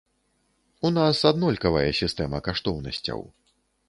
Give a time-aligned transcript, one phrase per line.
[0.87, 3.21] У нас аднолькавая сістэма каштоўнасцяў.